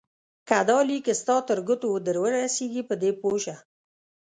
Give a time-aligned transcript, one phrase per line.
[0.47, 3.55] که دا لیک ستا تر ګوتو درورسېږي په دې پوه شه.